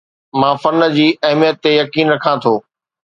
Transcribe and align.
مان 0.39 0.55
فن 0.63 0.79
جي 0.95 1.05
اهميت 1.27 1.55
تي 1.63 1.71
يقين 1.81 2.07
رکان 2.15 2.35
ٿو 2.43 2.53